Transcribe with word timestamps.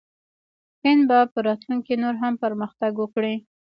هند 0.83 1.01
به 1.09 1.19
په 1.33 1.39
راتلونکي 1.47 1.93
کې 1.95 2.01
نور 2.03 2.15
هم 2.23 2.33
پرمختګ 2.43 2.93
وکړي. 2.99 3.35